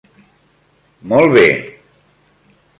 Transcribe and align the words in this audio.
Molt 1.13 1.37
bé. 1.37 1.45